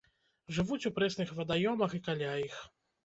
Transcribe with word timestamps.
Жывуць 0.57 0.79
у 0.89 0.91
прэсных 0.97 1.33
вадаёмах 1.41 1.95
і 1.99 2.01
каля 2.09 2.31
іх. 2.49 2.57